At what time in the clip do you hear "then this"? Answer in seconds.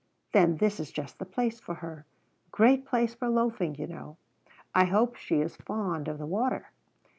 0.33-0.79